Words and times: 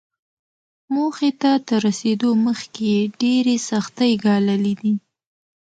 موخې 0.93 1.31
ته 1.41 1.51
تر 1.67 1.79
رسېدو 1.87 2.29
مخکې 2.45 2.83
يې 2.95 3.01
ډېرې 3.21 3.55
سختۍ 3.69 4.11
ګاللې 4.25 4.73
دي. 4.81 4.93